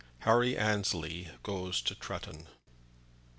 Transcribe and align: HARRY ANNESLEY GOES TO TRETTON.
HARRY 0.21 0.57
ANNESLEY 0.57 1.29
GOES 1.43 1.79
TO 1.79 1.93
TRETTON. 1.93 2.47